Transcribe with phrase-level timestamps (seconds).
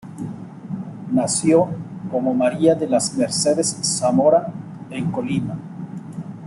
[1.11, 1.69] Nació
[2.09, 4.51] como María de las Mercedes Zamora
[4.89, 5.55] en Colima.